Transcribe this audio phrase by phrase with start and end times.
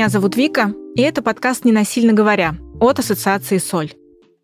[0.00, 3.92] Меня зовут Вика, и это подкаст «Ненасильно говоря» от Ассоциации «Соль».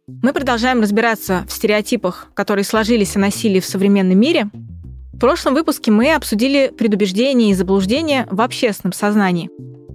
[0.07, 4.51] Мы продолжаем разбираться в стереотипах, которые сложились о насилии в современном мире.
[5.15, 9.49] В прошлом выпуске мы обсудили предубеждения и заблуждения в общественном сознании.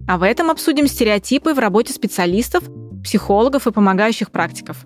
[0.07, 2.63] А в этом обсудим стереотипы в работе специалистов,
[3.03, 4.84] психологов и помогающих практиков.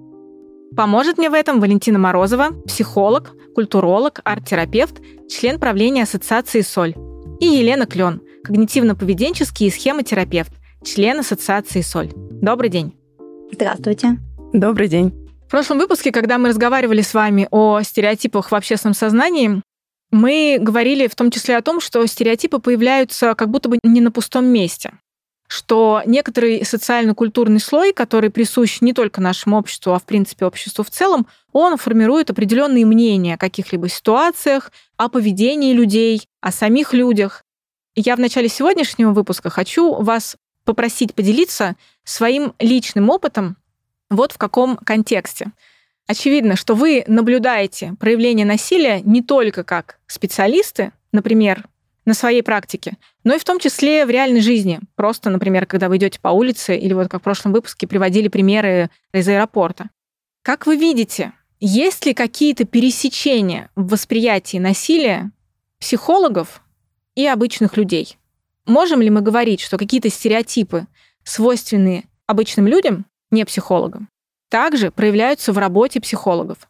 [0.75, 6.95] Поможет мне в этом Валентина Морозова, психолог, культуролог, арт-терапевт, член правления Ассоциации «Соль»,
[7.39, 10.51] и Елена Клен, когнитивно-поведенческий и схемотерапевт,
[10.85, 12.11] член Ассоциации «Соль».
[12.15, 12.95] Добрый день.
[13.51, 14.17] Здравствуйте.
[14.53, 15.11] Добрый день.
[15.47, 19.61] В прошлом выпуске, когда мы разговаривали с вами о стереотипах в общественном сознании,
[20.11, 24.11] мы говорили в том числе о том, что стереотипы появляются как будто бы не на
[24.11, 24.93] пустом месте
[25.47, 30.89] что некоторый социально-культурный слой, который присущ не только нашему обществу, а в принципе обществу в
[30.89, 37.43] целом, он формирует определенные мнения о каких-либо ситуациях, о поведении людей, о самих людях.
[37.95, 40.35] Я в начале сегодняшнего выпуска хочу вас
[40.65, 43.57] попросить поделиться своим личным опытом
[44.09, 45.51] вот в каком контексте.
[46.07, 51.65] Очевидно, что вы наблюдаете проявление насилия не только как специалисты, например,
[52.05, 54.79] на своей практике, но и в том числе в реальной жизни.
[54.95, 58.91] Просто, например, когда вы идете по улице, или вот как в прошлом выпуске приводили примеры
[59.11, 59.89] из аэропорта.
[60.43, 65.31] Как вы видите, есть ли какие-то пересечения в восприятии насилия
[65.79, 66.61] психологов
[67.15, 68.19] и обычных людей?
[68.65, 70.87] Можем ли мы говорить, что какие-то стереотипы,
[71.23, 74.09] свойственные обычным людям, не психологам,
[74.49, 76.67] также проявляются в работе психологов?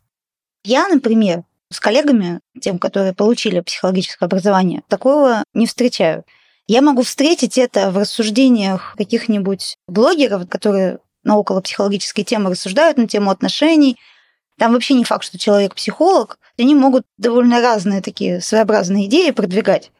[0.64, 6.26] Я, например, с коллегами, тем, которые получили психологическое образование, такого не встречаю.
[6.68, 13.08] Я могу встретить это в рассуждениях каких-нибудь блогеров, которые на около психологической темы рассуждают на
[13.08, 13.98] тему отношений.
[14.58, 16.39] Там вообще не факт, что человек психолог.
[16.58, 19.92] Они могут довольно разные такие своеобразные идеи продвигать.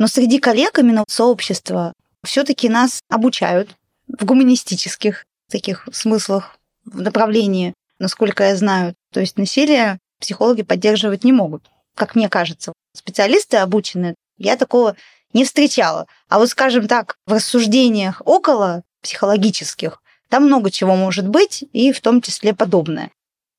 [0.00, 1.92] Но среди коллег именно сообщества
[2.24, 3.76] все-таки нас обучают
[4.08, 6.56] в гуманистических таких смыслах,
[6.86, 8.94] в направлении, насколько я знаю.
[9.12, 12.72] То есть насилие психологи поддерживать не могут, как мне кажется.
[12.96, 14.96] Специалисты обученные, я такого
[15.34, 16.06] не встречала.
[16.30, 22.00] А вот, скажем так, в рассуждениях около психологических, там много чего может быть, и в
[22.00, 23.10] том числе подобное.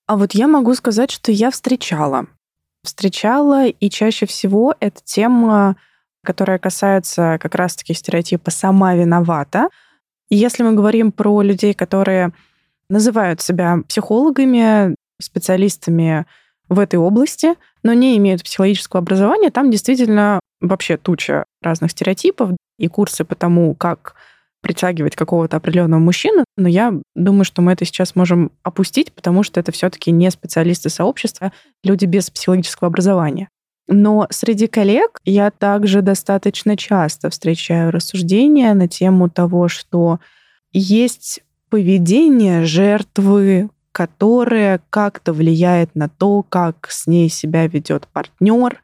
[0.08, 2.26] А вот я могу сказать, что я встречала.
[2.84, 5.78] Встречала, и чаще всего это тема,
[6.24, 9.70] которая касается как раз-таки стереотипа «сама виновата».
[10.30, 12.32] И если мы говорим про людей, которые
[12.90, 16.26] называют себя психологами, специалистами
[16.70, 22.88] в этой области, но не имеют психологического образования, там действительно вообще туча разных стереотипов и
[22.88, 24.16] курсы по тому, как
[24.62, 29.60] притягивать какого-то определенного мужчину, но я думаю, что мы это сейчас можем опустить, потому что
[29.60, 31.52] это все-таки не специалисты сообщества,
[31.84, 33.50] люди без психологического образования.
[33.94, 40.22] Но среди коллег я также достаточно часто встречаю рассуждения на тему того, что
[40.72, 48.82] есть поведение жертвы, которая как-то влияет на то, как с ней себя ведет партнер.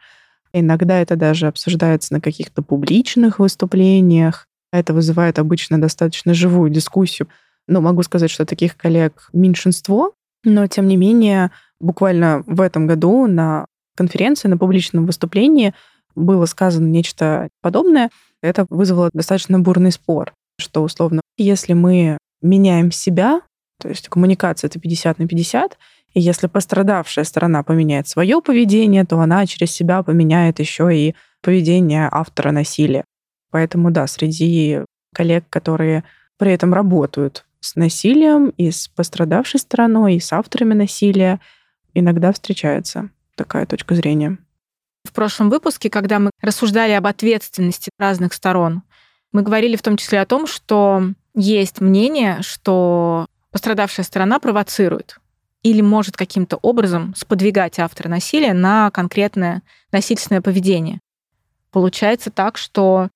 [0.52, 4.46] Иногда это даже обсуждается на каких-то публичных выступлениях.
[4.74, 7.30] Это вызывает обычно достаточно живую дискуссию.
[7.66, 10.12] Но могу сказать, что таких коллег меньшинство.
[10.44, 13.68] Но, тем не менее, буквально в этом году на
[13.98, 15.74] конференции, на публичном выступлении
[16.16, 18.10] было сказано нечто подобное.
[18.42, 23.42] Это вызвало достаточно бурный спор, что условно, если мы меняем себя,
[23.80, 25.78] то есть коммуникация это 50 на 50.
[26.14, 32.08] И если пострадавшая сторона поменяет свое поведение, то она через себя поменяет еще и поведение
[32.12, 33.04] автора насилия.
[33.52, 34.80] Поэтому да, среди
[35.14, 36.04] коллег, которые
[36.38, 41.40] при этом работают с насилием и с пострадавшей стороной, и с авторами насилия,
[41.94, 44.38] иногда встречается такая точка зрения.
[45.06, 48.84] В прошлом выпуске, когда мы рассуждали об ответственности разных сторон,
[49.32, 51.04] мы говорили в том числе о том, что
[51.34, 55.20] есть мнение, что пострадавшая сторона провоцирует
[55.64, 61.00] или может каким-то образом сподвигать автора насилия на конкретное насильственное поведение.
[61.72, 63.10] Получается так, что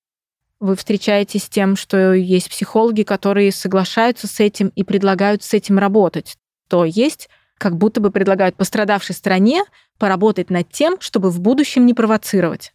[0.60, 5.80] вы встречаетесь с тем, что есть психологи, которые соглашаются с этим и предлагают с этим
[5.80, 6.38] работать.
[6.68, 7.30] То есть
[7.62, 9.63] как будто бы предлагают пострадавшей стороне
[10.00, 12.74] поработать над тем, чтобы в будущем не провоцировать.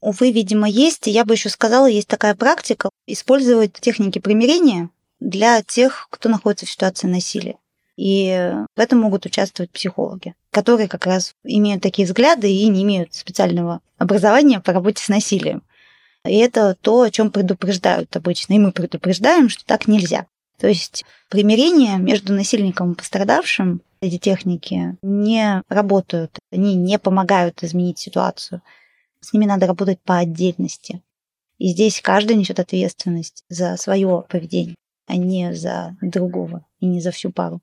[0.00, 1.06] Увы, видимо, есть.
[1.06, 4.88] Я бы еще сказала, есть такая практика использовать техники примирения
[5.20, 7.56] для тех, кто находится в ситуации насилия.
[7.98, 13.14] И в этом могут участвовать психологи, которые как раз имеют такие взгляды и не имеют
[13.14, 15.62] специального образования по работе с насилием.
[16.24, 18.54] И это то, о чем предупреждают обычно.
[18.54, 20.24] И мы предупреждаем, что так нельзя.
[20.60, 27.98] То есть примирение между насильником и пострадавшим, эти техники не работают, они не помогают изменить
[27.98, 28.62] ситуацию.
[29.20, 31.02] С ними надо работать по отдельности.
[31.58, 34.76] И здесь каждый несет ответственность за свое поведение,
[35.06, 37.60] а не за другого и не за всю пару.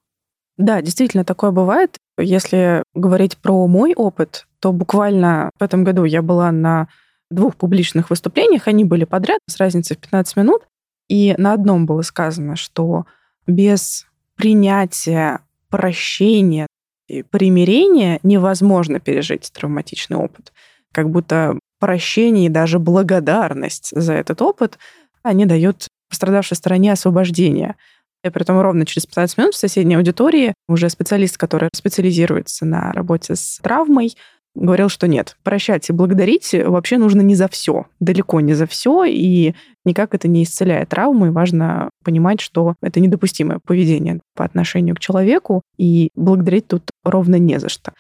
[0.58, 1.98] Да, действительно, такое бывает.
[2.18, 6.88] Если говорить про мой опыт, то буквально в этом году я была на
[7.30, 10.64] двух публичных выступлениях, они были подряд с разницей в 15 минут,
[11.08, 13.06] и на одном было сказано, что
[13.46, 14.06] без
[14.36, 16.68] принятия, прощения
[17.08, 20.52] и примирения невозможно пережить травматичный опыт.
[20.92, 24.78] Как будто прощение и даже благодарность за этот опыт,
[25.24, 27.76] они дают пострадавшей стороне освобождение.
[28.24, 32.92] И при этом ровно через 15 минут в соседней аудитории уже специалист, который специализируется на
[32.92, 34.16] работе с травмой,
[34.56, 39.06] говорил, что нет, прощать и благодарить вообще нужно не за все, далеко не за все,
[39.06, 39.54] и
[39.88, 45.00] никак это не исцеляет травму, и важно понимать, что это недопустимое поведение по отношению к
[45.00, 47.94] человеку, и благодарить тут ровно не за что.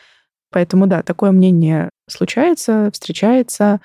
[0.52, 3.82] Поэтому да, такое мнение случается, встречается.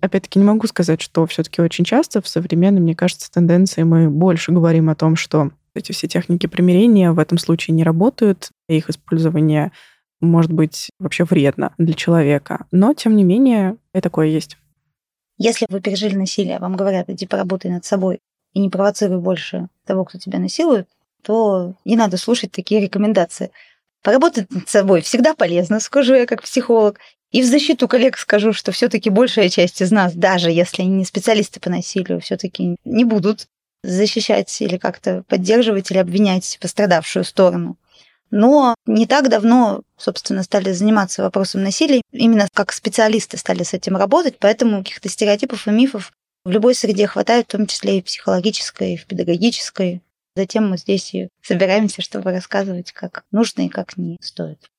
[0.00, 4.52] Опять-таки не могу сказать, что все-таки очень часто в современной, мне кажется, тенденции мы больше
[4.52, 9.72] говорим о том, что эти все техники примирения в этом случае не работают, их использование
[10.20, 12.66] может быть вообще вредно для человека.
[12.70, 14.58] Но, тем не менее, и такое есть.
[15.38, 18.20] Если вы пережили насилие, вам говорят, иди поработай над собой
[18.52, 20.88] и не провоцируй больше того, кто тебя насилует,
[21.22, 23.50] то не надо слушать такие рекомендации.
[24.02, 26.98] Поработать над собой всегда полезно, скажу я как психолог.
[27.30, 31.04] И в защиту коллег скажу, что все-таки большая часть из нас, даже если они не
[31.04, 33.46] специалисты по насилию, все-таки не будут
[33.82, 37.76] защищать или как-то поддерживать или обвинять пострадавшую сторону.
[38.32, 43.96] Но не так давно, собственно, стали заниматься вопросом насилия, именно как специалисты стали с этим
[43.96, 46.12] работать, поэтому каких-то стереотипов и мифов
[46.46, 50.00] в любой среде хватает, в том числе и психологической, и в педагогической.
[50.34, 54.70] Затем мы здесь и собираемся, чтобы рассказывать, как нужно и как не стоит.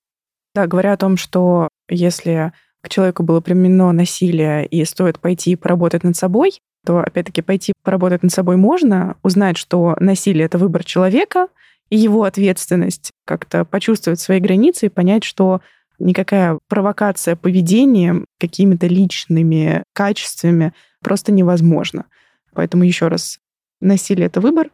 [0.55, 6.03] Да, говоря о том, что если к человеку было применено насилие и стоит пойти поработать
[6.03, 11.49] над собой, то, опять-таки, пойти поработать над собой можно, узнать, что насилие— это выбор человека,
[11.95, 15.61] его ответственность как-то почувствовать свои границы и понять, что
[15.99, 22.05] никакая провокация поведением, какими-то личными качествами просто невозможна.
[22.53, 23.39] Поэтому еще раз,
[23.81, 24.69] насилие— это выбор,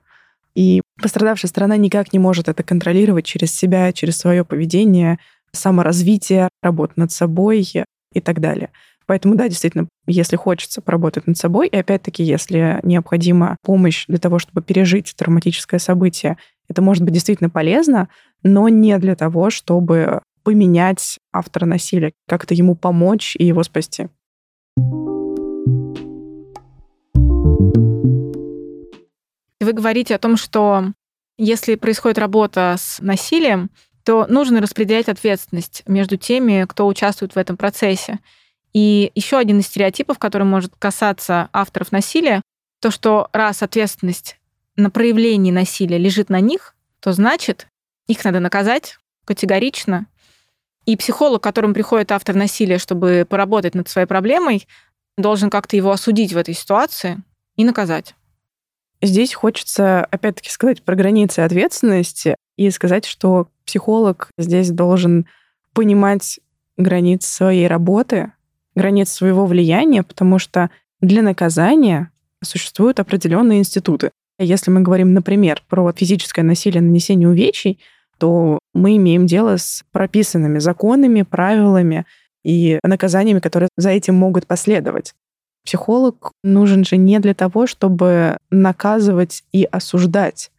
[0.55, 5.19] и пострадавшая сторона никак не может это контролировать через себя, через свое поведение,
[5.51, 7.67] саморазвитие, работу над собой
[8.13, 8.69] и так далее.
[9.05, 14.37] Поэтому, да, действительно, если хочется поработать над собой, и опять-таки, если необходима помощь для того,
[14.37, 16.37] чтобы пережить травматическое событие,
[16.69, 18.07] это может быть действительно полезно,
[18.43, 24.07] но не для того, чтобы поменять автора насилия, как-то ему помочь и его спасти.
[29.59, 30.85] Вы говорите о том, что
[31.37, 33.69] если происходит работа с насилием,
[34.03, 38.19] то нужно распределять ответственность между теми, кто участвует в этом процессе.
[38.73, 42.41] И еще один из стереотипов, который может касаться авторов насилия,
[42.81, 44.37] то, что раз ответственность
[44.79, 47.67] на проявление насилия лежит на них, то значит,
[48.07, 50.07] их надо наказать категорично.
[50.85, 54.67] И психолог, к которому приходит автор насилия, чтобы поработать над своей проблемой,
[55.17, 57.21] должен как-то его осудить в этой ситуации
[57.55, 58.15] и наказать.
[59.01, 65.27] Здесь хочется, опять-таки, сказать про границы ответственности и сказать, что психолог здесь должен
[65.73, 66.39] понимать
[66.77, 68.31] границы своей работы,
[68.75, 70.69] границ своего влияния, потому что
[71.01, 72.11] для наказания
[72.43, 74.11] существуют определенные институты.
[74.39, 77.79] Если мы говорим, например, про физическое насилие, нанесение увечий,
[78.17, 82.05] то мы имеем дело с прописанными законами, правилами
[82.43, 85.13] и наказаниями, которые за этим могут последовать.
[85.65, 90.51] Психолог нужен же не для того, чтобы наказывать и осуждать.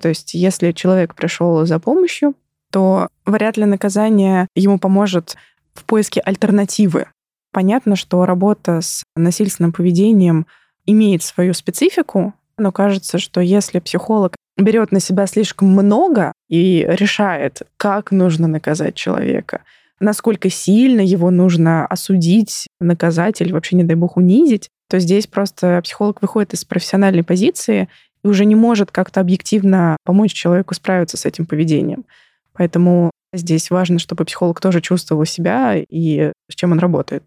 [0.00, 2.34] То есть, если человек пришел за помощью,
[2.72, 5.36] то вряд ли наказание ему поможет
[5.74, 7.06] в поиске альтернативы
[7.52, 10.46] Понятно, что работа с насильственным поведением
[10.86, 17.62] имеет свою специфику, но кажется, что если психолог берет на себя слишком много и решает,
[17.76, 19.62] как нужно наказать человека,
[19.98, 25.80] насколько сильно его нужно осудить, наказать или вообще, не дай бог, унизить, то здесь просто
[25.82, 27.88] психолог выходит из профессиональной позиции
[28.22, 32.04] и уже не может как-то объективно помочь человеку справиться с этим поведением.
[32.52, 37.24] Поэтому здесь важно, чтобы психолог тоже чувствовал себя и с чем он работает.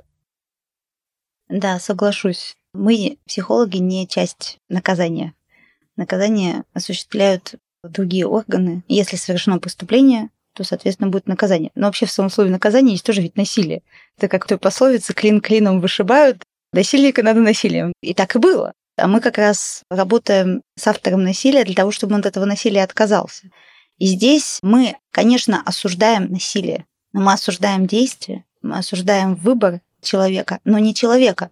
[1.50, 2.56] Да, соглашусь.
[2.74, 5.34] Мы, психологи, не часть наказания.
[5.96, 8.84] Наказание осуществляют другие органы.
[8.88, 11.72] Если совершено преступление, то, соответственно, будет наказание.
[11.76, 13.82] Но вообще в самом слове наказание есть тоже ведь насилие.
[14.18, 17.94] Это как той пословице «клин клином вышибают», насильника надо насилием.
[18.02, 18.74] И так и было.
[18.98, 22.84] А мы как раз работаем с автором насилия для того, чтобы он от этого насилия
[22.84, 23.50] отказался.
[23.98, 30.80] И здесь мы, конечно, осуждаем насилие, но мы осуждаем действие, мы осуждаем выбор человека, но
[30.80, 31.50] не человека.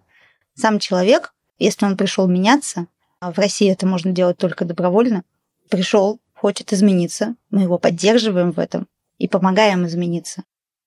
[0.54, 2.86] Сам человек Если он пришел меняться,
[3.20, 5.22] а в России это можно делать только добровольно,
[5.68, 10.42] пришел, хочет измениться, мы его поддерживаем в этом и помогаем измениться.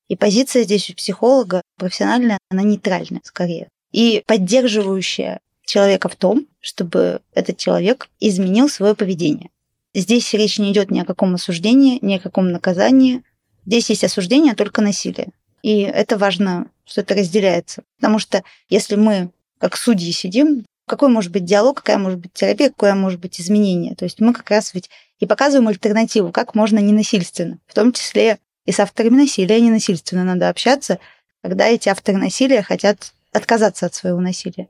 [0.10, 3.70] И позиция здесь у психолога профессиональная, она нейтральная скорее.
[3.92, 9.50] И поддерживающая человека в том, чтобы этот человек изменил свое поведение.
[9.94, 13.24] Здесь речь не идет ни о каком осуждении, ни о каком наказании.
[13.66, 15.30] Здесь есть осуждение только насилие.
[15.64, 17.84] И это важно, что это разделяется.
[17.96, 22.70] Потому что если мы, как судьи, сидим, какой может быть диалог, какая может быть терапия,
[22.70, 23.96] какое может быть изменение.
[23.96, 27.60] То есть мы как раз ведь и показываем альтернативу, как можно ненасильственно.
[27.68, 31.00] В том числе и с авторами насилия ненасильственно надо общаться,
[31.42, 34.68] когда эти авторы насилия хотят отказаться от своего насилия.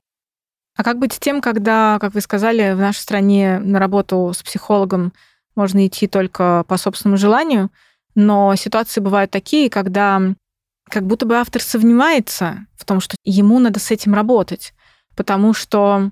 [0.75, 4.43] А как быть с тем, когда, как вы сказали, в нашей стране на работу с
[4.43, 5.13] психологом
[5.55, 7.71] можно идти только по собственному желанию,
[8.13, 10.21] но ситуации бывают такие, когда
[10.89, 14.73] как будто бы автор сомневается в том, что ему надо с этим работать,
[15.15, 16.11] потому что,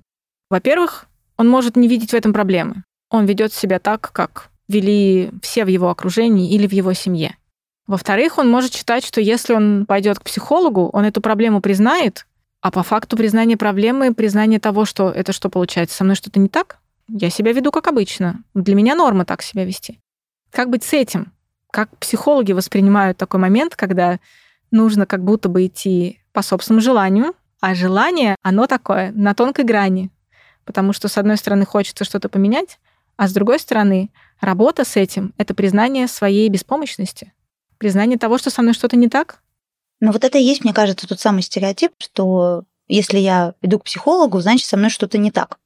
[0.50, 1.06] во-первых,
[1.38, 2.84] он может не видеть в этом проблемы.
[3.10, 7.38] Он ведет себя так, как вели все в его окружении или в его семье.
[7.86, 12.25] Во-вторых, он может считать, что если он пойдет к психологу, он эту проблему признает,
[12.62, 16.48] а по факту признание проблемы, признание того, что это что получается, со мной что-то не
[16.48, 16.77] так,
[17.10, 18.42] я себя веду как обычно.
[18.53, 20.00] Для меня норма так себя вести.
[20.50, 21.34] Как быть с этим?
[21.72, 24.20] Как психологи воспринимают такой момент, когда
[24.74, 30.10] нужно как будто бы идти по собственному желанию, а желание, оно такое, на тонкой грани.
[30.65, 32.80] Потому что, с одной стороны, хочется что-то поменять,
[33.15, 34.10] а с другой стороны,
[34.42, 37.32] работа с этим— это признание своей беспомощности,
[37.77, 39.39] признание того, что со мной что-то не так,
[40.00, 43.86] но вот это и есть, мне кажется, тот самый стереотип, что если я иду к
[43.86, 45.60] психологу, значит, со мной что-то не так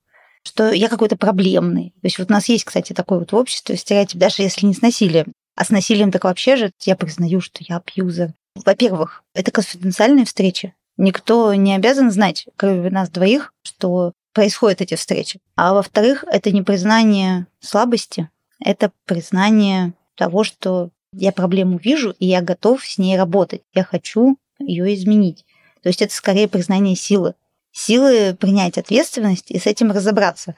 [0.48, 1.90] что я какой-то проблемный.
[2.02, 4.74] То есть вот у нас есть, кстати, такой вот в обществе стереотип, даже если не
[4.74, 5.34] с насилием.
[5.56, 8.34] А с насилием так вообще же я признаю, что я абьюзер.
[8.66, 10.74] Во-первых, это конфиденциальные встречи.
[10.98, 15.40] Никто не обязан знать, кроме нас двоих, что происходят эти встречи.
[15.56, 18.30] А во-вторых, это не признание слабости,
[18.64, 23.62] это признание того, что я проблему вижу, и я готов с ней работать.
[23.74, 25.46] Я хочу ее изменить.
[25.82, 27.36] То есть это скорее признание силы.
[27.72, 30.56] Силы принять ответственность и с этим разобраться.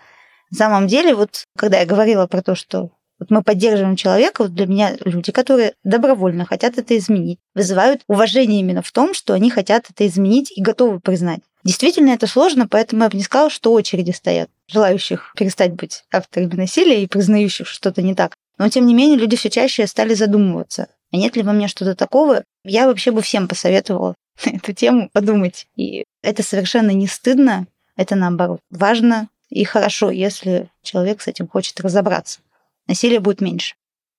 [0.52, 4.54] На самом деле, вот когда я говорила про то, что вот мы поддерживаем человека, вот
[4.54, 9.50] для меня люди, которые добровольно хотят это изменить, вызывают уважение именно в том, что они
[9.50, 11.42] хотят это изменить и готовы признать.
[11.64, 16.56] Действительно, это сложно, поэтому я бы не сказала, что очереди стоят желающих перестать быть авторами
[16.56, 18.34] насилия и признающих что-то не так.
[18.58, 21.96] Но, тем не менее, люди все чаще стали задумываться, а нет ли во мне что-то
[21.96, 22.44] такого.
[22.64, 25.68] Я вообще бы всем посоветовала на эту тему подумать.
[25.76, 31.80] И это совершенно не стыдно, это наоборот важно и хорошо, если человек с этим хочет
[31.82, 32.40] разобраться.
[32.90, 33.76] Насилия будет меньше.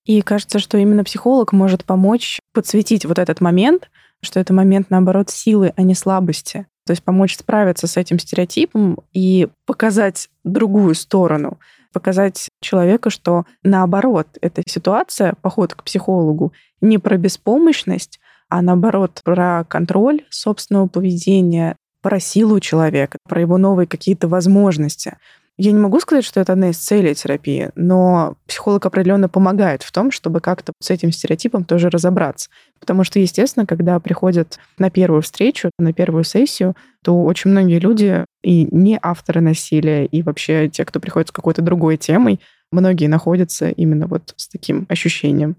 [0.07, 3.91] И кажется, что именно психолог может помочь подсветить вот этот момент,
[4.23, 6.67] что это момент, наоборот, силы, а не слабости.
[6.87, 11.59] То есть помочь справиться с этим стереотипом и показать другую сторону
[11.93, 19.65] показать человеку, что наоборот, эта ситуация, поход к психологу, не про беспомощность, а наоборот про
[19.65, 25.17] контроль собственного поведения, про силу человека, про его новые какие-то возможности.
[25.63, 29.93] Я не могу сказать, что это одна из целей терапии, но психолог определенно помогает в
[29.93, 32.49] том, чтобы как-то с этим стереотипом тоже разобраться.
[32.79, 38.25] Потому что, естественно, когда приходят на первую встречу, на первую сессию, то очень многие люди,
[38.43, 42.41] и не авторы насилия, и вообще те, кто приходит с какой-то другой темой,
[42.73, 45.57] многие находятся именно вот с таким ощущением.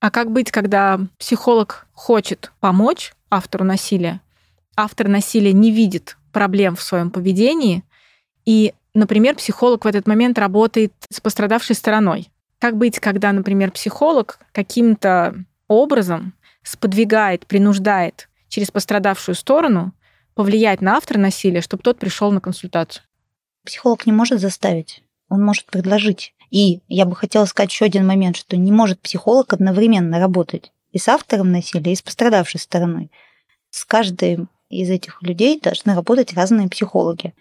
[0.00, 4.22] А как быть, когда психолог хочет помочь автору насилия,
[4.74, 7.84] автор насилия не видит проблем в своем поведении,
[8.46, 12.30] и например, психолог в этот момент работает с пострадавшей стороной.
[12.58, 15.34] Как быть, когда, например, психолог каким-то
[15.68, 19.92] образом сподвигает, принуждает через пострадавшую сторону
[20.34, 23.04] повлиять на автора насилия, чтобы тот пришел на консультацию?
[23.64, 26.34] Психолог не может заставить, он может предложить.
[26.50, 30.98] И я бы хотела сказать еще один момент, что не может психолог одновременно работать и
[30.98, 33.10] с автором насилия, и с пострадавшей стороной.
[33.70, 37.34] С каждым из этих людей должны работать разные психологи.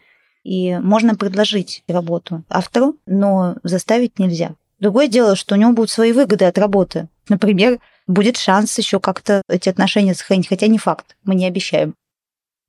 [0.43, 4.51] И можно предложить работу автору, но заставить нельзя.
[4.79, 7.07] Другое дело, что у него будут свои выгоды от работы.
[7.29, 11.95] Например, будет шанс еще как-то эти отношения сохранить, хотя не факт, мы не обещаем.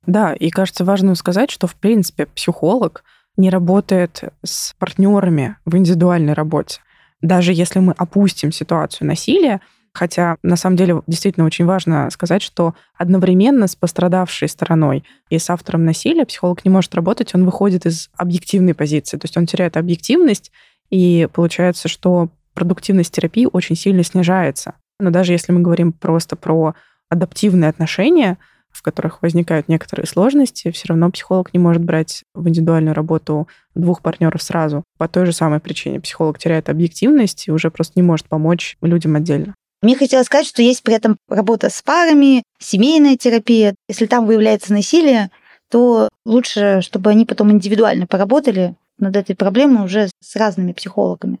[0.05, 3.03] Да, и кажется важно сказать, что в принципе психолог
[3.37, 6.79] не работает с партнерами в индивидуальной работе.
[7.21, 9.61] Даже если мы опустим ситуацию насилия,
[9.95, 15.49] Хотя, на самом деле, действительно очень важно сказать, что одновременно с пострадавшей стороной и с
[15.49, 19.17] автором насилия психолог не может работать, он выходит из объективной позиции.
[19.17, 20.51] То есть он теряет объективность,
[20.89, 24.73] и получается, что продуктивность терапии очень сильно снижается.
[24.99, 26.75] Но даже если мы говорим просто про
[27.07, 28.37] адаптивные отношения,
[28.71, 34.01] в которых возникают некоторые сложности, все равно психолог не может брать в индивидуальную работу двух
[34.01, 34.83] партнеров сразу.
[34.97, 39.15] По той же самой причине психолог теряет объективность и уже просто не может помочь людям
[39.15, 39.55] отдельно.
[39.85, 43.75] Мне хотелось сказать, что есть при этом работа с парами, семейная терапия.
[43.87, 45.29] Если там выявляется насилие,
[45.69, 51.37] то лучше, чтобы они потом индивидуально поработали над этой проблемой уже с разными психологами.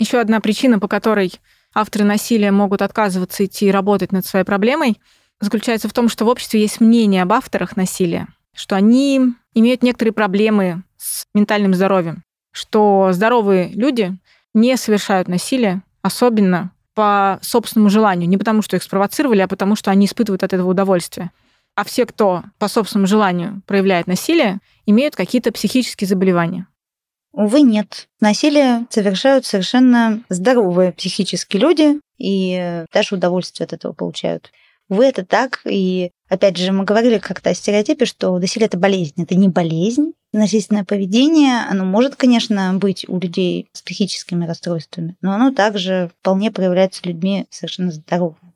[0.00, 1.32] Еще одна причина, по которой
[1.72, 4.98] авторы насилия могут отказываться идти работать над своей проблемой,
[5.40, 10.12] заключается в том, что в обществе есть мнение об авторах насилия, что они имеют некоторые
[10.12, 14.16] проблемы с ментальным здоровьем, что здоровые люди
[14.54, 19.90] не совершают насилие, особенно по собственному желанию, не потому что их спровоцировали, а потому что
[19.90, 21.30] они испытывают от этого удовольствие.
[21.74, 26.66] А все, кто по собственному желанию проявляет насилие, имеют какие-то психические заболевания.
[27.32, 28.08] Увы, нет.
[28.20, 34.52] Насилие совершают совершенно здоровые психические люди, и даже удовольствие от этого получают.
[34.92, 35.62] Увы, это так.
[35.64, 39.22] И опять же, мы говорили как-то о стереотипе, что насилие это болезнь.
[39.22, 40.12] Это не болезнь.
[40.34, 46.50] Насильственное поведение, оно может, конечно, быть у людей с психическими расстройствами, но оно также вполне
[46.50, 48.52] проявляется людьми совершенно здоровыми.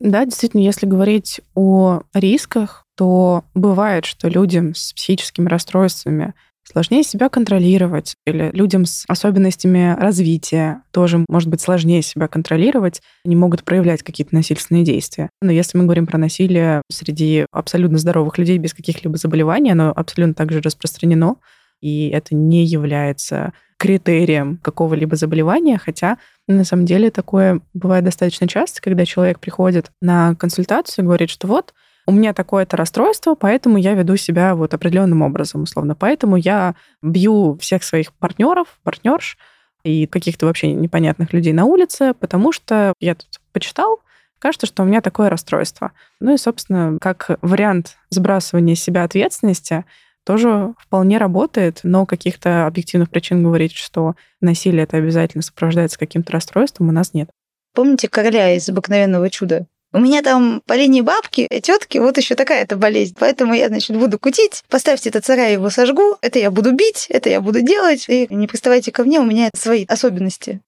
[0.00, 6.34] Да, действительно, если говорить о рисках, то бывает, что людям с психическими расстройствами
[6.70, 13.36] сложнее себя контролировать, или людям с особенностями развития тоже может быть сложнее себя контролировать, они
[13.36, 15.30] могут проявлять какие-то насильственные действия.
[15.40, 20.34] Но если мы говорим про насилие среди абсолютно здоровых людей без каких-либо заболеваний, оно абсолютно
[20.34, 21.36] также распространено,
[21.80, 28.82] и это не является критерием какого-либо заболевания, хотя на самом деле такое бывает достаточно часто,
[28.82, 31.72] когда человек приходит на консультацию и говорит, что вот
[32.08, 35.94] у меня такое-то расстройство, поэтому я веду себя вот определенным образом, условно.
[35.94, 39.36] Поэтому я бью всех своих партнеров, партнерш
[39.84, 44.00] и каких-то вообще непонятных людей на улице, потому что я тут почитал,
[44.38, 45.92] кажется, что у меня такое расстройство.
[46.18, 49.84] Ну и, собственно, как вариант сбрасывания с себя ответственности,
[50.24, 56.88] тоже вполне работает, но каких-то объективных причин говорить, что насилие это обязательно сопровождается каким-то расстройством,
[56.88, 57.28] у нас нет.
[57.74, 59.66] Помните короля из обыкновенного чуда?
[59.92, 63.16] У меня там по линии бабки, э, тетки, вот еще такая-то болезнь.
[63.18, 64.62] Поэтому я, значит, буду кутить.
[64.68, 66.16] Поставьте этот сарай, его сожгу.
[66.20, 68.04] Это я буду бить, это я буду делать.
[68.08, 70.60] И не приставайте ко мне, у меня свои особенности.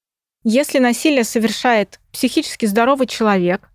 [0.43, 3.69] Если насилие совершает психически здоровый человек,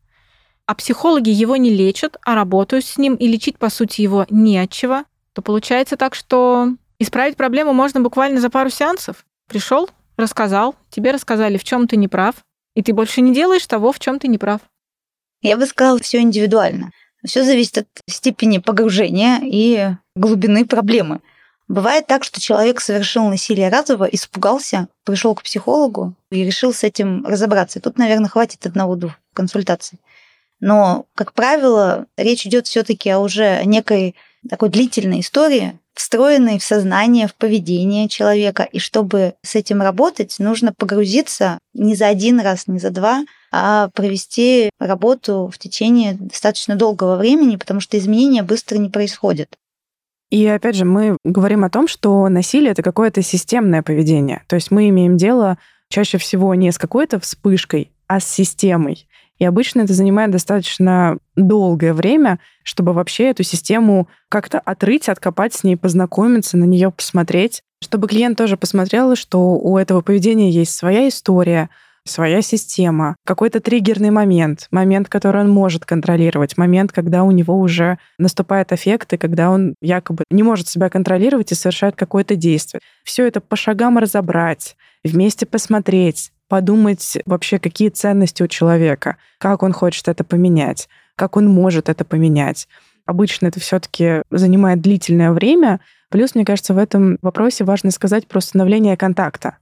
[0.66, 4.58] а психологи его не лечат, а работают с ним, и лечить, по сути, его не
[4.58, 5.04] от чего,
[5.34, 9.26] то получается так, что исправить проблему можно буквально за пару сеансов.
[9.48, 12.36] Пришел, рассказал, тебе рассказали, в чем ты не прав,
[12.74, 14.62] и ты больше не делаешь того, в чем ты не прав.
[15.42, 16.92] Я бы сказала, все индивидуально.
[17.26, 21.22] Все зависит от степени погружения и глубины проблемы.
[21.68, 27.26] Бывает так, что человек совершил насилие разово, испугался, пришел к психологу и решил с этим
[27.26, 27.80] разобраться.
[27.80, 30.00] Тут, наверное, хватит одного-двух консультаций.
[30.60, 34.16] Но, как правило, речь идет все-таки о уже некой
[34.50, 38.64] такой длительной истории, встроенной в сознание, в поведение человека.
[38.64, 43.90] И чтобы с этим работать, нужно погрузиться не за один раз, не за два, а
[43.94, 49.56] провести работу в течение достаточно долгого времени, потому что изменения быстро не происходят.
[50.30, 54.44] И опять же, мы говорим о том, что насилие это какое-то системное поведение.
[54.48, 55.58] То есть мы имеем дело
[55.90, 59.08] чаще всего не с какой-то вспышкой, а с системой.
[59.38, 65.64] И обычно это занимает достаточно долгое время, чтобы вообще эту систему как-то отрыть, откопать с
[65.64, 71.08] ней, познакомиться, на нее посмотреть, чтобы клиент тоже посмотрел, что у этого поведения есть своя
[71.08, 71.70] история,
[72.06, 77.98] своя система, какой-то триггерный момент, момент, который он может контролировать, момент, когда у него уже
[78.20, 82.82] наступает эффект, и когда он якобы не может себя контролировать и совершает какое-то действие.
[83.04, 89.72] Все это по шагам разобрать, вместе посмотреть, подумать вообще, какие ценности у человека, как он
[89.72, 92.68] хочет это поменять, как он может это поменять.
[93.06, 95.80] Обычно это все-таки занимает длительное время.
[96.10, 99.58] Плюс, мне кажется, в этом вопросе важно сказать про становление контакта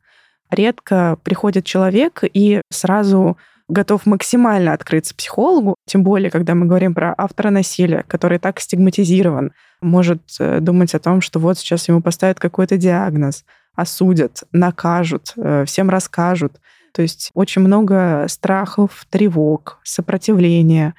[0.53, 3.37] редко приходит человек и сразу
[3.69, 9.53] готов максимально открыться психологу, тем более, когда мы говорим про автора насилия, который так стигматизирован,
[9.81, 13.45] может э, думать о том, что вот сейчас ему поставят какой-то диагноз,
[13.75, 16.59] осудят, накажут, э, всем расскажут.
[16.91, 20.93] То есть очень много страхов, тревог, сопротивления,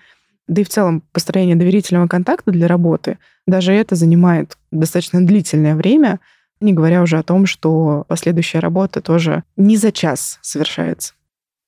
[0.49, 6.21] да и в целом построение доверительного контакта для работы, даже это занимает достаточно длительное время,
[6.61, 11.15] не говоря уже о том, что последующая работа тоже не за час совершается.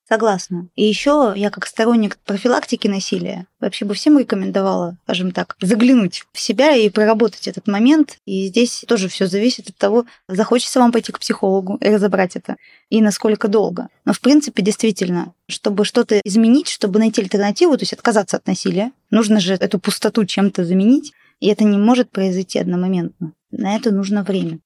[0.09, 0.69] Согласна.
[0.77, 6.41] И еще я как сторонник профилактики насилия вообще бы всем рекомендовала, скажем так, заглянуть в
[6.41, 8.19] себя и проработать этот момент.
[8.25, 12.57] И здесь тоже все зависит от того, захочется вам пойти к психологу и разобрать это,
[12.89, 13.89] и насколько долго.
[14.05, 18.93] Но в принципе, действительно, чтобы что-то изменить, чтобы найти альтернативу, то есть отказаться от насилия,
[19.11, 23.33] нужно же эту пустоту чем-то заменить, и это не может произойти одномоментно.
[23.51, 24.61] На это нужно время.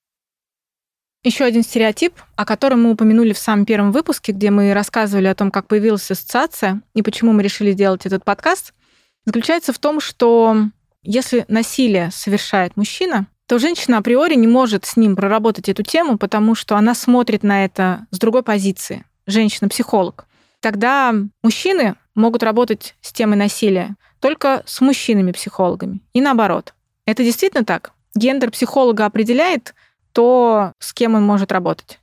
[1.22, 5.34] Еще один стереотип, о котором мы упомянули в самом первом выпуске, где мы рассказывали о
[5.34, 8.72] том, как появилась ассоциация и почему мы решили сделать этот подкаст,
[9.26, 10.56] заключается в том, что
[11.02, 16.54] если насилие совершает мужчина, то женщина априори не может с ним проработать эту тему, потому
[16.54, 19.04] что она смотрит на это с другой позиции.
[19.26, 20.26] Женщина-психолог.
[20.60, 26.00] Тогда мужчины могут работать с темой насилия только с мужчинами-психологами.
[26.14, 26.72] И наоборот.
[27.04, 27.92] Это действительно так?
[28.14, 29.74] Гендер психолога определяет,
[30.12, 31.98] то с кем он может работать.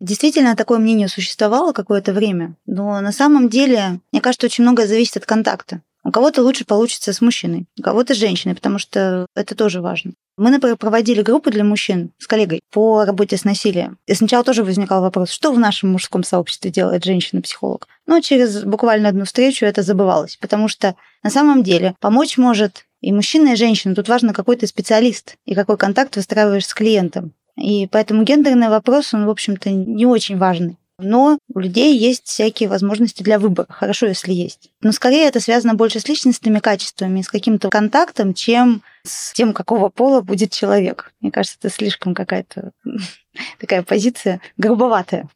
[0.00, 5.16] Действительно, такое мнение существовало какое-то время, но на самом деле, мне кажется, очень многое зависит
[5.16, 5.80] от контакта.
[6.04, 10.12] У кого-то лучше получится с мужчиной, у кого-то с женщиной, потому что это тоже важно.
[10.36, 13.98] Мы, например, проводили группу для мужчин с коллегой по работе с насилием.
[14.06, 17.86] И сначала тоже возникал вопрос, что в нашем мужском сообществе делает женщина-психолог.
[18.06, 23.12] Но через буквально одну встречу это забывалось, потому что на самом деле помочь может и
[23.12, 23.94] мужчина, и женщина.
[23.94, 27.34] Тут важно, какой ты специалист и какой контакт выстраиваешь с клиентом.
[27.54, 30.78] И поэтому гендерный вопрос, он, в общем-то, не очень важный.
[30.98, 33.66] Но у людей есть всякие возможности для выбора.
[33.68, 34.70] Хорошо, если есть.
[34.80, 39.90] Но скорее это связано больше с личностными качествами, с каким-то контактом, чем с тем, какого
[39.90, 41.12] пола будет человек.
[41.20, 42.70] Мне кажется, это слишком какая-то
[43.60, 45.28] такая позиция грубоватая.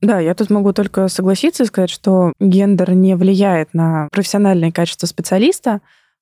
[0.00, 5.06] Да, я тут могу только согласиться и сказать, что гендер не влияет на профессиональные качества
[5.06, 5.80] специалиста,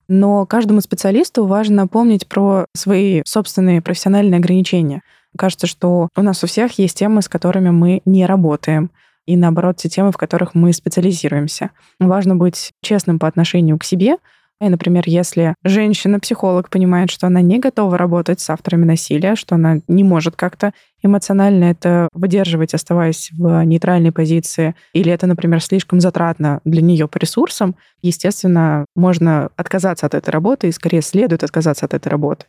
[0.09, 5.03] но каждому специалисту важно помнить про свои собственные профессиональные ограничения.
[5.37, 8.91] Кажется, что у нас у всех есть темы, с которыми мы не работаем,
[9.27, 11.71] и наоборот, те темы, в которых мы специализируемся.
[11.99, 14.17] Важно быть честным по отношению к себе,
[14.61, 19.81] и, например, если женщина-психолог понимает, что она не готова работать с авторами насилия, что она
[19.89, 26.61] не может как-то эмоционально это выдерживать, оставаясь в нейтральной позиции, или это, например, слишком затратно
[26.65, 31.95] для нее по ресурсам, естественно, можно отказаться от этой работы, и скорее следует отказаться от
[31.95, 32.47] этой работы.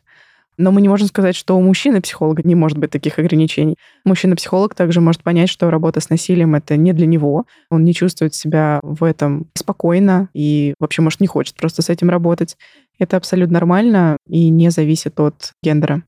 [0.58, 3.76] Но мы не можем сказать, что у мужчины-психолога не может быть таких ограничений.
[4.04, 7.44] Мужчина-психолог также может понять, что работа с насилием— это не для него.
[7.70, 12.08] Он не чувствует себя в этом спокойно и вообще, может, не хочет просто с этим
[12.08, 12.56] работать.
[12.98, 16.02] Это абсолютно нормально и не зависит от гендера.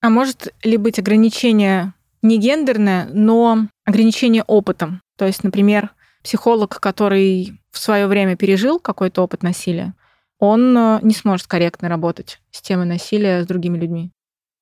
[0.00, 5.00] А может ли быть ограничение не гендерное, но ограничение опытом?
[5.16, 5.90] То есть, например,
[6.22, 9.94] психолог, который в свое время пережил какой-то опыт насилия,
[10.38, 14.10] он э, не сможет корректно работать с темой насилия с другими людьми.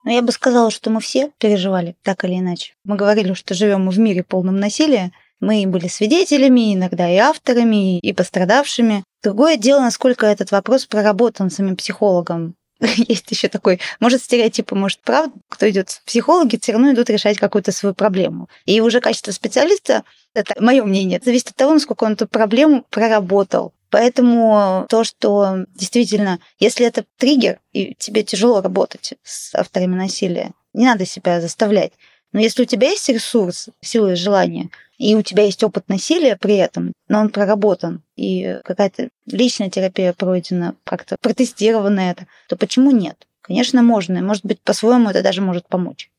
[0.05, 2.75] Но я бы сказала, что мы все переживали так или иначе.
[2.85, 5.13] Мы говорили, что живем в мире полном насилия.
[5.41, 9.05] Мы были свидетелями, иногда и авторами, и пострадавшими.
[9.23, 12.55] Другое дело, насколько этот вопрос проработан самим психологом.
[12.81, 17.73] Есть еще такой, может, стереотипы, может, правда, кто идет психологи, все равно идут решать какую-то
[17.73, 18.49] свою проблему.
[18.65, 23.73] И уже качество специалиста, это мое мнение, зависит от того, насколько он эту проблему проработал.
[23.97, 30.85] Поэтому то, что действительно, если это триггер, и тебе тяжело работать с авторами насилия, не
[30.85, 31.93] надо себя заставлять.
[32.31, 36.37] Но если у тебя есть ресурс, сила и желание, и у тебя есть опыт насилия
[36.37, 42.91] при этом, но он проработан, и какая-то личная терапия пройдена, как-то протестировано это, то почему
[42.91, 43.27] нет?
[43.41, 44.21] Конечно, можно.
[44.21, 46.11] Может быть, по-своему это даже может помочь.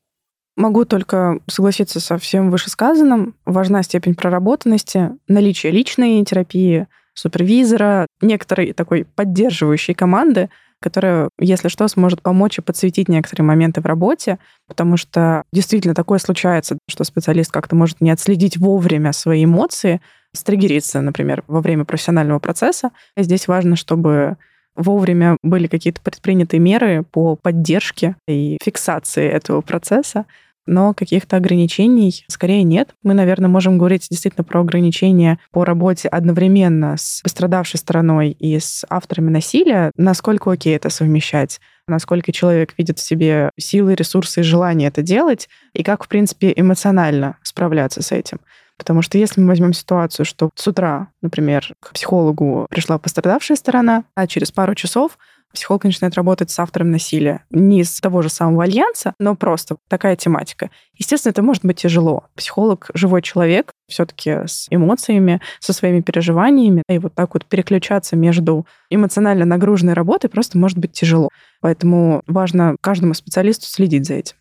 [0.56, 3.36] Могу только согласиться со всем вышесказанным.
[3.44, 10.50] Важна степень проработанности, наличие личной терапии, супервизора, некоторой такой поддерживающей команды,
[10.80, 16.18] которая, если что, сможет помочь и подсветить некоторые моменты в работе, потому что действительно такое
[16.18, 20.00] случается, что специалист как-то может не отследить вовремя свои эмоции,
[20.34, 22.90] стригериться, например, во время профессионального процесса.
[23.16, 24.36] И здесь важно, чтобы
[24.76, 30.26] вовремя были какие-то предприняты меры по поддержке и фиксации этого процесса,
[30.68, 32.90] но каких-то ограничений скорее нет.
[33.02, 38.84] Мы, наверное, можем говорить действительно про ограничения по работе одновременно с пострадавшей стороной и с
[38.88, 44.88] авторами насилия, насколько окей это совмещать насколько человек видит в себе силы, ресурсы и желание
[44.88, 48.40] это делать, и как, в принципе, эмоционально справляться с этим.
[48.78, 54.04] Потому что если мы возьмем ситуацию, что с утра, например, к психологу пришла пострадавшая сторона,
[54.14, 55.18] а через пару часов
[55.52, 57.44] психолог начинает работать с автором насилия.
[57.50, 60.70] Не из того же самого альянса, но просто такая тематика.
[60.96, 62.24] Естественно, это может быть тяжело.
[62.34, 66.82] Психолог— живой человек, все-таки с эмоциями, со своими переживаниями.
[66.88, 71.28] И вот так вот переключаться между эмоционально нагруженной работой просто может быть тяжело.
[71.60, 74.36] Поэтому важно каждому специалисту следить за этим.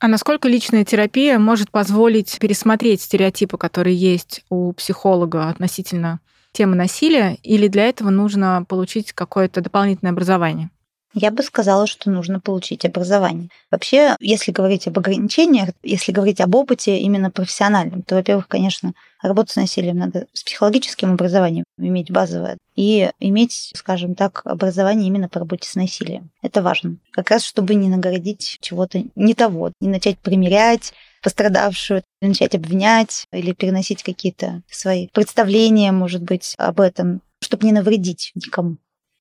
[0.00, 6.20] А насколько личная терапия может позволить пересмотреть стереотипы, которые есть у психолога относительно
[6.54, 10.70] темы насилия, или для этого нужно получить какое-то дополнительное образование?
[11.16, 13.48] Я бы сказала, что нужно получить образование.
[13.70, 19.52] Вообще, если говорить об ограничениях, если говорить об опыте именно профессиональном, то, во-первых, конечно, работать
[19.52, 25.38] с насилием надо с психологическим образованием, иметь базовое, и иметь, скажем так, образование именно по
[25.38, 26.30] работе с насилием.
[26.42, 26.96] Это важно.
[27.12, 30.92] Как раз, чтобы не наградить чего-то не того, не начать примерять
[31.24, 38.30] пострадавшую, начать обвинять или переносить какие-то свои представления, может быть, об этом, чтобы не навредить
[38.34, 38.76] никому.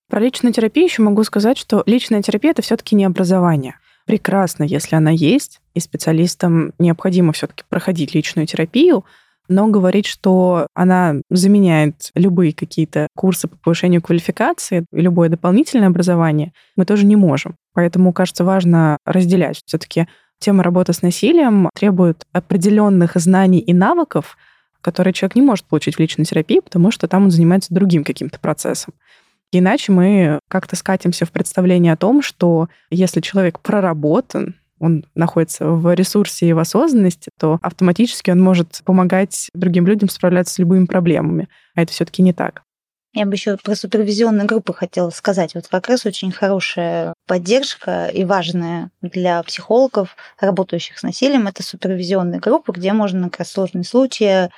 [0.09, 3.77] Про личную терапию еще могу сказать, что личная терапия это все-таки не образование.
[4.05, 9.05] Прекрасно, если она есть, и специалистам необходимо все-таки проходить личную терапию,
[9.47, 16.85] но говорить, что она заменяет любые какие-то курсы по повышению квалификации любое дополнительное образование, мы
[16.85, 17.55] тоже не можем.
[17.73, 19.61] Поэтому, кажется, важно разделять.
[19.65, 20.07] Все-таки
[20.43, 24.38] тема работы с насилием требует определенных знаний и навыков,
[24.82, 28.39] которые человек не может получить в личной терапии, потому что там он занимается другим каким-то
[28.39, 28.93] процессом.
[29.51, 35.93] Иначе мы как-то скатимся в представление о том, что если человек проработан, он находится в
[35.93, 41.47] ресурсе и в осознанности, то автоматически он может помогать другим людям справляться с любыми проблемами.
[41.75, 42.63] А это все-таки не так.
[43.13, 45.54] Я бы еще про супервизионные группы хотела сказать.
[45.54, 52.39] Вот как раз очень хорошая поддержка и важная для психологов, работающих с насилием, это супервизионные
[52.39, 54.49] группы, где можно как раз сложные случаи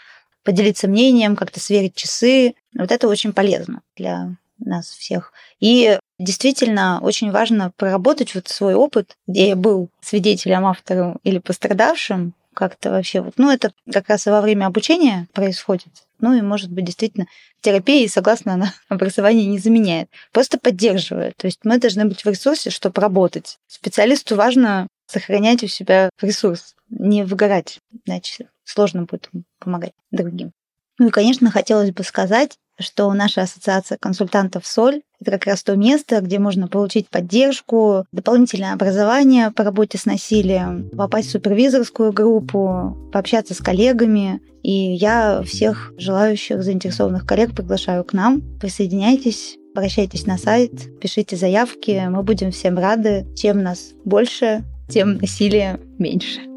[0.43, 2.53] поделиться мнением, как-то сверить часы.
[2.77, 5.33] Вот это очень полезно для нас всех.
[5.59, 12.33] И действительно очень важно проработать вот свой опыт, где я был свидетелем, автором или пострадавшим,
[12.55, 15.89] как-то вообще вот, ну, это как раз и во время обучения происходит.
[16.19, 17.27] Ну и, может быть, действительно,
[17.61, 21.35] терапия, согласно она, образование не заменяет, просто поддерживает.
[21.37, 23.59] То есть мы должны быть в ресурсе, чтобы работать.
[23.67, 30.51] Специалисту важно сохранять у себя ресурс, не выгорать, иначе сложно будет помогать другим.
[30.97, 35.75] Ну и, конечно, хотелось бы сказать, что наша ассоциация консультантов «Соль»— это как раз то
[35.75, 42.97] место, где можно получить поддержку, дополнительное образование по работе с насилием, попасть в супервизорскую группу,
[43.11, 44.41] пообщаться с коллегами.
[44.63, 48.41] И я всех желающих, заинтересованных коллег приглашаю к нам.
[48.59, 52.03] Присоединяйтесь, обращайтесь на сайт, пишите заявки.
[52.09, 53.27] Мы будем всем рады.
[53.35, 56.54] Чем нас больше, тем насилия меньше.